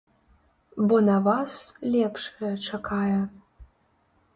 [0.87, 1.53] Бо на вас
[1.97, 3.21] лепшая чакае.